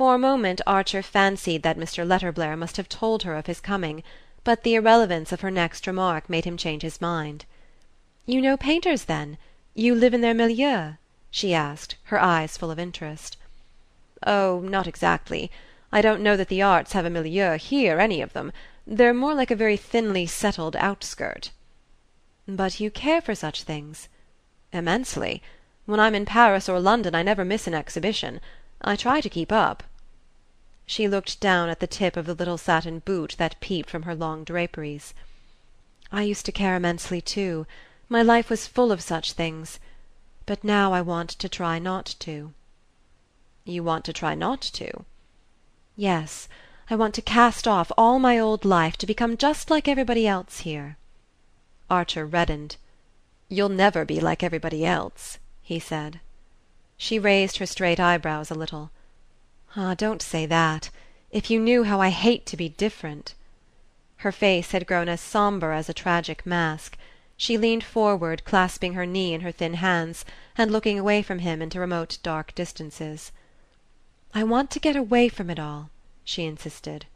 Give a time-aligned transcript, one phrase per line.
[0.00, 2.06] For a moment Archer fancied that Mr.
[2.06, 4.02] Letterblair must have told her of his coming,
[4.44, 7.44] but the irrelevance of her next remark made him change his mind.
[8.24, 9.36] "You know painters, then?
[9.74, 10.94] You live in their milieu?"
[11.30, 13.36] she asked, her eyes full of interest.
[14.26, 15.50] "Oh, not exactly.
[15.92, 18.54] I don't know that the arts have a milieu here, any of them.
[18.86, 21.50] They're more like a very thinly settled outskirt."
[22.48, 24.08] "But you care for such things?"
[24.72, 25.42] "Immensely.
[25.84, 28.40] When I'm in Paris or London I never miss an exhibition.
[28.80, 29.82] I try to keep up."
[30.92, 34.14] She looked down at the tip of the little satin boot that peeped from her
[34.16, 35.14] long draperies.
[36.10, 37.64] "I used to care immensely too.
[38.08, 39.78] My life was full of such things.
[40.46, 42.54] But now I want to try not to."
[43.64, 45.04] "You want to try not to?"
[45.94, 46.48] "Yes.
[46.90, 50.66] I want to cast off all my old life to become just like everybody else
[50.66, 50.96] here."
[51.88, 52.78] Archer reddened.
[53.48, 56.18] "You'll never be like everybody else," he said.
[56.96, 58.90] She raised her straight eyebrows a little.
[59.76, 60.90] "Ah, don't say that!
[61.30, 63.34] If you knew how I hate to be different!"
[64.16, 66.98] Her face had grown as sombre as a tragic mask.
[67.36, 70.24] She leaned forward, clasping her knee in her thin hands,
[70.58, 73.30] and looking away from him into remote dark distances.
[74.34, 75.90] "I want to get away from it all,"
[76.24, 77.06] she insisted.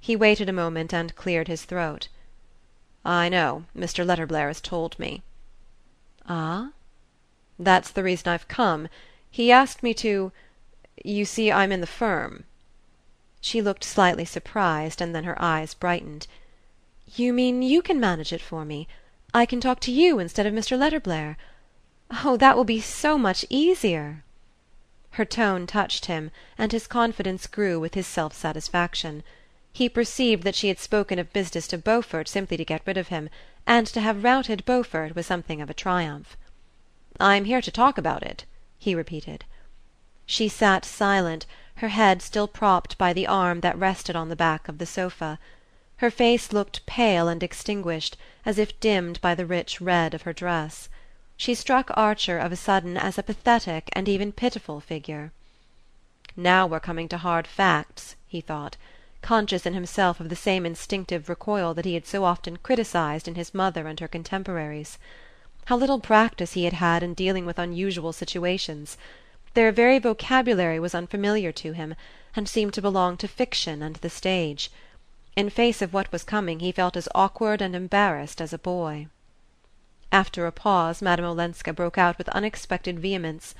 [0.00, 2.08] He waited a moment and cleared his throat.
[3.04, 3.66] "I know.
[3.76, 4.06] Mr.
[4.06, 5.22] Letterblair has told me."
[6.26, 6.70] "Ah?"
[7.58, 8.88] "That's the reason I've come.
[9.30, 10.32] He asked me to
[11.02, 12.44] you see I'm in the firm."
[13.40, 16.28] She looked slightly surprised, and then her eyes brightened.
[17.16, 18.86] "You mean you can manage it for me?
[19.34, 20.78] I can talk to you instead of Mr.
[20.78, 21.36] Letterblair?
[22.22, 24.22] Oh, that will be so much easier!"
[25.10, 29.24] Her tone touched him, and his confidence grew with his self satisfaction.
[29.72, 33.08] He perceived that she had spoken of business to Beaufort simply to get rid of
[33.08, 33.30] him,
[33.66, 36.36] and to have routed Beaufort was something of a triumph.
[37.18, 38.44] "I'm here to talk about it,"
[38.78, 39.44] he repeated.
[40.26, 41.44] She sat silent,
[41.76, 45.38] her head still propped by the arm that rested on the back of the sofa.
[45.98, 48.16] Her face looked pale and extinguished,
[48.46, 50.88] as if dimmed by the rich red of her dress
[51.36, 55.30] she struck Archer of a sudden as a pathetic and even pitiful figure.
[56.34, 58.78] "Now we're coming to hard facts," he thought,
[59.20, 63.34] conscious in himself of the same instinctive recoil that he had so often criticized in
[63.34, 64.96] his mother and her contemporaries.
[65.66, 68.96] How little practice he had had in dealing with unusual situations!
[69.54, 71.94] Their very vocabulary was unfamiliar to him,
[72.34, 74.68] and seemed to belong to fiction and the stage.
[75.36, 79.06] In face of what was coming he felt as awkward and embarrassed as a boy.
[80.10, 83.54] After a pause Madame Olenska broke out with unexpected vehemence: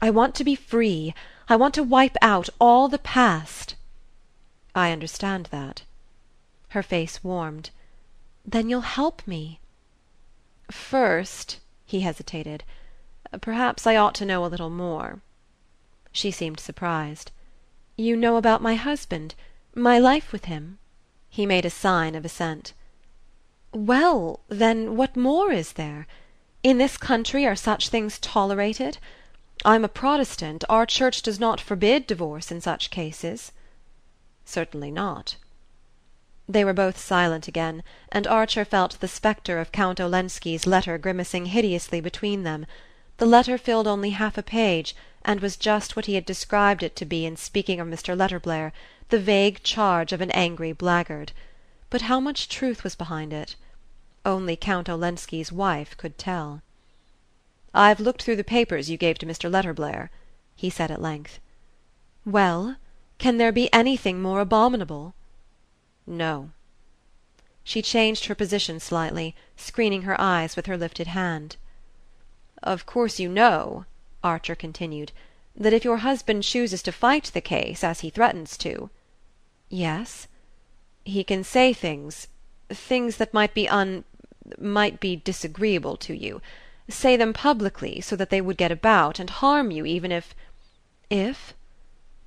[0.00, 1.14] "I want to be free!
[1.46, 3.74] I want to wipe out all the past!"
[4.74, 5.82] "I understand that."
[6.70, 7.68] Her face warmed.
[8.46, 9.60] "Then you'll help me?"
[10.70, 12.64] "First," he hesitated,
[13.40, 15.22] "perhaps I ought to know a little more."
[16.12, 17.30] She seemed surprised.
[17.96, 19.34] "You know about my husband
[19.74, 20.78] my life with him?"
[21.30, 22.74] He made a sign of assent.
[23.72, 26.06] "Well, then, what more is there?
[26.62, 28.98] In this country are such things tolerated?
[29.64, 33.50] I'm a Protestant; our Church does not forbid divorce in such cases."
[34.44, 35.36] "Certainly not."
[36.46, 41.46] They were both silent again, and Archer felt the spectre of Count Olenski's letter grimacing
[41.46, 42.66] hideously between them.
[43.18, 46.96] The letter filled only half a page, and was just what he had described it
[46.96, 48.16] to be in speaking of Mr.
[48.16, 48.72] Letterblair
[49.10, 51.32] the vague charge of an angry blackguard.
[51.90, 53.54] But how much truth was behind it?
[54.24, 56.62] Only Count Olenski's wife could tell.
[57.74, 59.50] "I've looked through the papers you gave to Mr.
[59.50, 60.08] Letterblair,"
[60.56, 61.38] he said at length.
[62.24, 62.76] "Well?
[63.18, 65.12] Can there be anything more abominable?"
[66.06, 66.48] "No."
[67.62, 71.56] She changed her position slightly, screening her eyes with her lifted hand.
[72.64, 73.86] "Of course you know,"
[74.22, 75.10] Archer continued,
[75.56, 78.88] "that if your husband chooses to fight the case, as he threatens to
[79.68, 80.28] "Yes?"
[81.04, 82.28] "he can say things
[82.68, 84.04] things that might be un
[84.58, 86.40] might be disagreeable to you
[86.88, 90.32] say them publicly, so that they would get about, and harm you even if
[91.10, 91.54] "If?"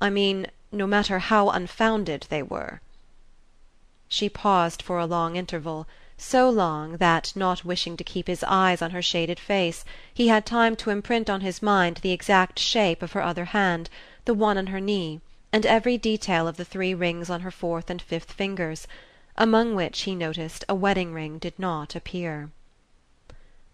[0.00, 2.80] "I mean no matter how unfounded they were."
[4.08, 5.86] She paused for a long interval,
[6.18, 9.84] so long that, not wishing to keep his eyes on her shaded face,
[10.14, 13.90] he had time to imprint on his mind the exact shape of her other hand,
[14.24, 15.20] the one on her knee,
[15.52, 18.88] and every detail of the three rings on her fourth and fifth fingers
[19.36, 22.48] among which, he noticed, a wedding ring did not appear.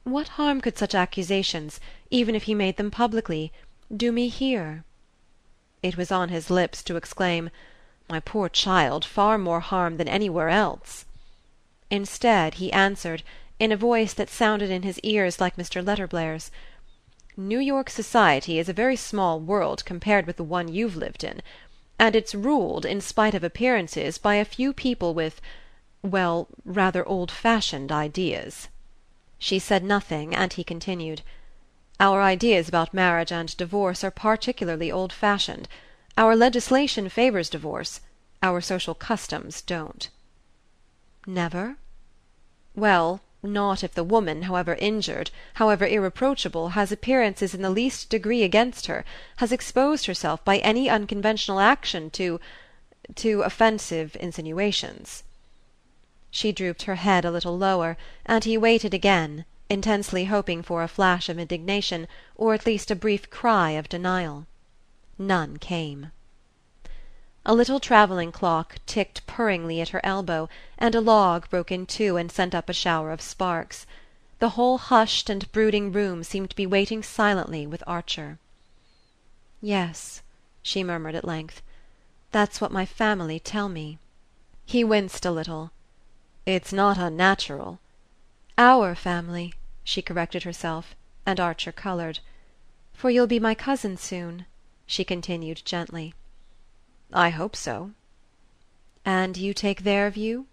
[0.03, 1.79] "What harm could such accusations,
[2.11, 3.53] even if he made them publicly,
[3.97, 4.83] do me here?"
[5.81, 7.51] It was on his lips to exclaim:
[8.11, 11.05] "My poor child, far more harm than anywhere else!"
[11.93, 13.23] Instead he answered,
[13.59, 15.85] in a voice that sounded in his ears like Mr.
[15.85, 16.51] Letterblair's.
[17.37, 21.43] New York society is a very small world compared with the one you've lived in,
[21.99, 25.39] and it's ruled, in spite of appearances, by a few people with
[26.03, 28.69] well, rather old fashioned ideas."
[29.39, 31.21] She said nothing, and he continued:
[32.01, 35.69] "Our ideas about marriage and divorce are particularly old fashioned.
[36.17, 38.01] Our legislation favours divorce;
[38.43, 40.09] our social customs don't."
[41.27, 41.77] "Never?"
[42.75, 48.43] "Well, not if the woman, however injured, however irreproachable, has appearances in the least degree
[48.43, 49.05] against her,
[49.37, 52.41] has exposed herself by any unconventional action to
[53.17, 55.23] to offensive insinuations."
[56.31, 60.89] She drooped her head a little lower, and he waited again, intensely hoping for a
[60.89, 64.47] flash of indignation, or at least a brief cry of denial.
[65.19, 66.11] None came.
[67.45, 70.49] A little travelling clock ticked purringly at her elbow,
[70.79, 73.85] and a log broke in two and sent up a shower of sparks.
[74.39, 78.39] The whole hushed and brooding room seemed to be waiting silently with Archer.
[79.61, 80.23] "Yes,"
[80.63, 81.63] she murmured at length,
[82.31, 83.99] "that's what my family tell me."
[84.65, 85.73] He winced a little.
[86.47, 87.81] It's not unnatural."
[88.57, 89.53] "Our family,"
[89.83, 90.95] she corrected herself,
[91.27, 92.21] and Archer coloured.
[92.93, 94.47] "For you'll be my cousin soon,"
[94.87, 96.15] she continued gently.
[97.15, 97.91] "I hope so."
[99.05, 100.47] "And you take their view?"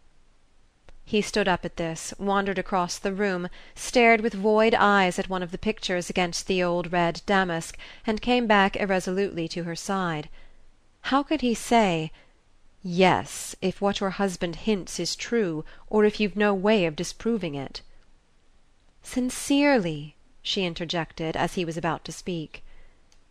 [1.06, 5.42] He stood up at this, wandered across the room, stared with void eyes at one
[5.42, 10.28] of the pictures against the old red damask, and came back irresolutely to her side.
[11.04, 12.12] How could he say
[12.84, 17.56] "Yes, if what your husband hints is true, or if you've no way of disproving
[17.56, 17.82] it."
[19.02, 22.66] "Sincerely," she interjected as he was about to speak.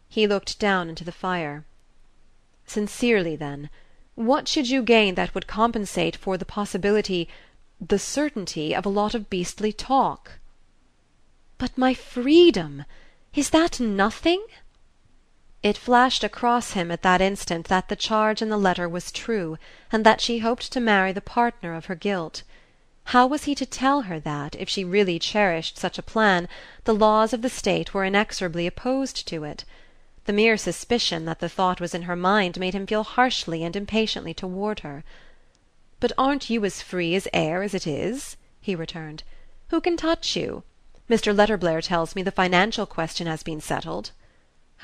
[0.09, 1.67] He looked down into the fire.
[2.71, 3.71] "Sincerely, then,
[4.15, 7.27] what should you gain that would compensate for the possibility
[7.81, 10.33] the certainty of a lot of beastly talk?"
[11.57, 12.85] "But my freedom
[13.33, 14.45] is that nothing?"
[15.63, 19.57] It flashed across him at that instant that the charge in the letter was true,
[19.91, 22.43] and that she hoped to marry the partner of her guilt.
[23.17, 26.47] How was he to tell her that, if she really cherished such a plan,
[26.85, 29.65] the laws of the state were inexorably opposed to it?
[30.29, 33.75] The mere suspicion that the thought was in her mind made him feel harshly and
[33.75, 35.03] impatiently toward her.
[36.01, 39.23] "But aren't you as free as air as it is?" he returned.
[39.71, 40.65] "Who can touch you?
[41.09, 41.35] Mr.
[41.35, 44.11] Letterblair tells me the financial question has been settled.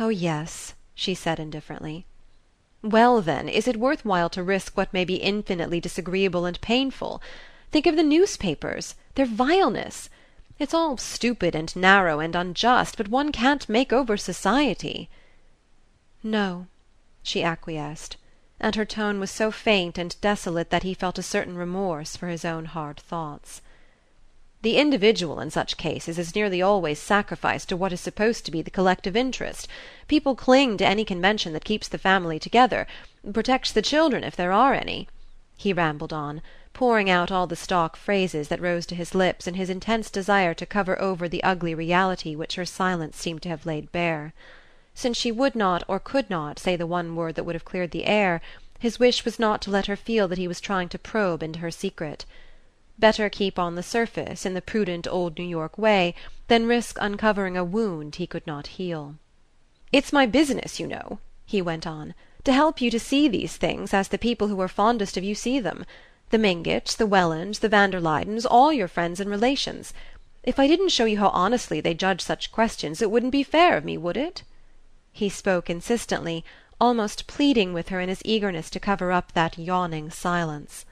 [0.00, 2.06] "Oh yes," she said indifferently.
[2.82, 7.20] "Well, then, is it worth while to risk what may be infinitely disagreeable and painful?
[7.70, 10.08] Think of the newspapers their vileness!
[10.58, 15.10] It's all stupid and narrow and unjust, but one can't make over society."
[16.26, 16.68] "No,"
[17.22, 18.16] she acquiesced,
[18.58, 22.28] and her tone was so faint and desolate that he felt a certain remorse for
[22.28, 23.60] his own hard thoughts.
[24.62, 28.62] The individual in such cases is nearly always sacrificed to what is supposed to be
[28.62, 29.68] the collective interest.
[30.08, 32.86] People cling to any convention that keeps the family together
[33.30, 35.06] protects the children if there are any,"
[35.58, 36.40] he rambled on,
[36.72, 40.54] pouring out all the stock phrases that rose to his lips in his intense desire
[40.54, 44.32] to cover over the ugly reality which her silence seemed to have laid bare.
[44.96, 47.90] Since she would not or could not say the one word that would have cleared
[47.90, 48.40] the air,
[48.78, 51.58] his wish was not to let her feel that he was trying to probe into
[51.58, 52.24] her secret.
[52.96, 56.14] Better keep on the surface, in the prudent old New York way,
[56.46, 59.16] than risk uncovering a wound he could not heal.
[59.90, 62.14] "It's my business, you know," he went on,
[62.44, 65.34] "to help you to see these things as the people who are fondest of you
[65.34, 65.84] see them
[66.30, 69.92] the Mingotts, the Wellands, the van der Luydens, all your friends and relations.
[70.44, 73.76] If I didn't show you how honestly they judge such questions it wouldn't be fair
[73.76, 74.44] of me, would it?"
[75.16, 76.44] He spoke insistently,
[76.80, 80.84] almost pleading with her in his eagerness to cover up that yawning silence.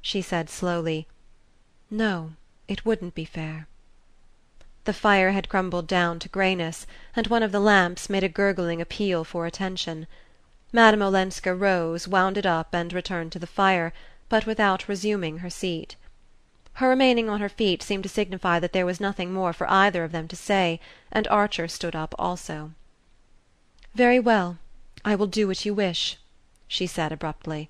[0.00, 1.08] She said slowly.
[1.90, 2.34] "No,
[2.68, 3.66] it wouldn't be fair."
[4.84, 8.80] The fire had crumbled down to greyness, and one of the lamps made a gurgling
[8.80, 10.06] appeal for attention.
[10.72, 13.92] Madame Olenska rose, wound it up and returned to the fire,
[14.28, 15.96] but without resuming her seat.
[16.74, 20.04] Her remaining on her feet seemed to signify that there was nothing more for either
[20.04, 20.78] of them to say,
[21.10, 22.70] and Archer stood up also.
[23.94, 24.56] "Very well.
[25.04, 26.16] I will do what you wish,"
[26.66, 27.68] she said abruptly.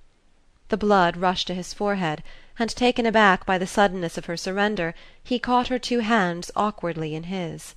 [0.69, 2.23] The blood rushed to his forehead
[2.61, 7.17] and, taken aback by the suddenness of her surrender, he caught her two hands awkwardly
[7.17, 7.75] in his.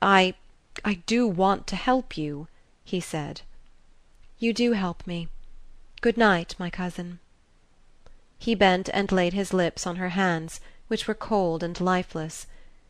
[0.00, 0.34] "I
[0.84, 2.46] I do want to help you,"
[2.84, 3.40] he said.
[4.38, 5.26] "You do help me.
[6.02, 7.18] Good night, my cousin."
[8.38, 12.46] He bent and laid his lips on her hands, which were cold and lifeless.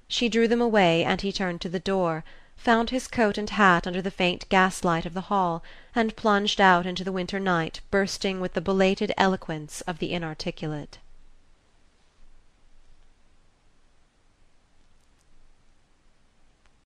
[0.07, 2.25] She drew them away, and he turned to the door,
[2.61, 5.63] found his coat and hat under the faint gaslight of the hall,
[5.95, 10.99] and plunged out into the winter night bursting with the belated eloquence of the inarticulate.